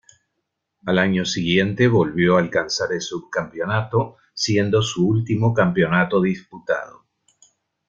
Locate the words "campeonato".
5.53-6.19